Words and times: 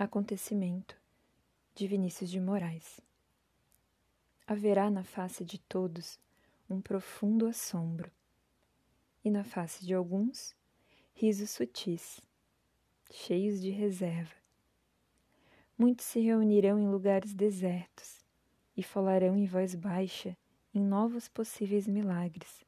Acontecimento 0.00 0.96
de 1.74 1.88
Vinícius 1.88 2.30
de 2.30 2.38
Moraes. 2.38 3.00
Haverá 4.46 4.88
na 4.88 5.02
face 5.02 5.44
de 5.44 5.58
todos 5.58 6.20
um 6.70 6.80
profundo 6.80 7.48
assombro, 7.48 8.08
e 9.24 9.28
na 9.28 9.42
face 9.42 9.84
de 9.84 9.92
alguns 9.92 10.54
risos 11.12 11.50
sutis, 11.50 12.20
cheios 13.10 13.60
de 13.60 13.70
reserva. 13.70 14.36
Muitos 15.76 16.06
se 16.06 16.20
reunirão 16.20 16.78
em 16.78 16.88
lugares 16.88 17.34
desertos 17.34 18.24
e 18.76 18.84
falarão 18.84 19.36
em 19.36 19.46
voz 19.46 19.74
baixa 19.74 20.36
em 20.72 20.80
novos 20.80 21.26
possíveis 21.26 21.88
milagres, 21.88 22.64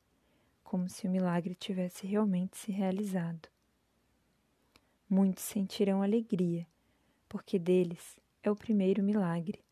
como 0.65 0.89
se 0.89 1.07
o 1.07 1.11
milagre 1.11 1.55
tivesse 1.55 2.09
realmente 2.09 2.59
se 2.59 2.73
realizado. 2.73 3.49
Muitos 5.09 5.45
sentirão 5.45 6.03
alegria 6.03 6.67
porque 7.31 7.61
deles 7.61 8.19
é 8.43 8.51
o 8.51 8.57
primeiro 8.57 9.05
milagre. 9.05 9.65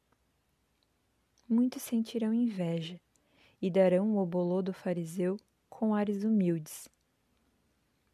Muitos 1.49 1.83
sentirão 1.83 2.33
inveja 2.33 3.01
e 3.61 3.69
darão 3.69 4.15
o 4.15 4.19
obolô 4.19 4.63
do 4.63 4.73
fariseu 4.73 5.37
com 5.69 5.93
ares 5.93 6.23
humildes. 6.23 6.89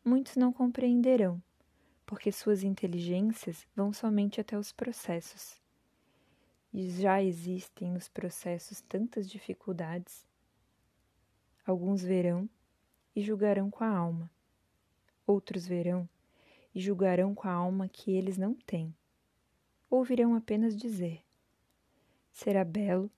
Muitos 0.03 0.35
não 0.37 0.51
compreenderão, 0.51 1.43
porque 2.07 2.33
suas 2.33 2.63
inteligências 2.63 3.67
vão 3.77 3.93
somente 3.93 4.41
até 4.41 4.57
os 4.57 4.73
processos. 4.73 5.61
E 6.73 6.91
já 6.91 7.23
existem 7.23 7.91
nos 7.91 8.09
processos 8.09 8.81
tantas 8.81 9.29
dificuldades. 9.29 10.27
Alguns 11.67 12.03
verão 12.03 12.49
e 13.15 13.21
julgarão 13.21 13.71
com 13.71 13.85
a 13.85 13.95
alma. 13.95 14.31
Outros 15.27 15.67
verão 15.67 16.09
e 16.75 16.81
julgarão 16.81 17.35
com 17.35 17.47
a 17.47 17.53
alma 17.53 17.89
que 17.89 18.11
eles 18.11 18.39
não 18.39 18.55
têm 18.55 18.95
ouvirão 19.97 20.35
apenas 20.35 20.77
dizer: 20.77 21.23
será 22.33 22.65
belo 22.65 23.11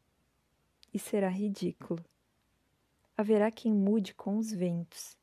e 0.93 0.99
será 0.99 1.29
ridículo. 1.29 2.05
Haverá 3.17 3.51
quem 3.51 3.73
mude 3.73 4.15
com 4.15 4.37
os 4.37 4.53
ventos, 4.53 5.17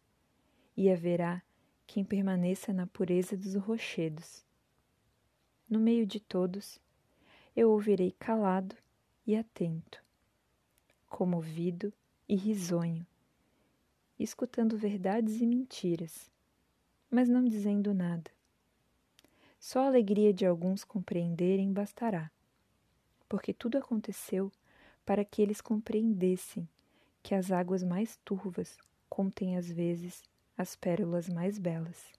e 0.75 0.89
haverá 0.89 1.43
quem 1.85 2.03
permaneça 2.03 2.73
na 2.73 2.87
pureza 2.87 3.37
dos 3.37 3.53
rochedos. 3.55 4.43
No 5.69 5.79
meio 5.79 6.07
de 6.07 6.19
todos, 6.19 6.79
eu 7.55 7.69
ouvirei 7.69 8.11
calado 8.11 8.75
e 9.27 9.35
atento, 9.35 10.03
comovido 11.07 11.93
e 12.27 12.35
risonho, 12.35 13.05
escutando 14.19 14.75
verdades 14.75 15.39
e 15.39 15.45
mentiras, 15.45 16.31
mas 17.11 17.29
não 17.29 17.45
dizendo 17.45 17.93
nada 17.93 18.32
só 19.63 19.79
a 19.79 19.87
alegria 19.87 20.33
de 20.33 20.45
alguns 20.45 20.83
compreenderem 20.83 21.71
bastará, 21.71 22.29
porque 23.29 23.53
tudo 23.53 23.77
aconteceu 23.77 24.51
para 25.05 25.23
que 25.23 25.41
eles 25.41 25.61
compreendessem 25.61 26.67
que 27.23 27.33
as 27.33 27.49
águas 27.49 27.81
mais 27.81 28.19
turvas 28.25 28.77
contêm 29.07 29.55
às 29.55 29.71
vezes 29.71 30.21
as 30.57 30.75
pérolas 30.75 31.29
mais 31.29 31.57
belas. 31.57 32.11